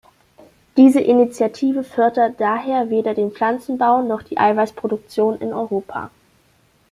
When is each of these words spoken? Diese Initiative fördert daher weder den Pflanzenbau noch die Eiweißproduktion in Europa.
Diese 0.77 0.99
Initiative 0.99 1.83
fördert 1.83 2.41
daher 2.41 2.89
weder 2.89 3.13
den 3.13 3.29
Pflanzenbau 3.31 4.01
noch 4.01 4.23
die 4.23 4.39
Eiweißproduktion 4.39 5.37
in 5.39 5.53
Europa. 5.53 6.09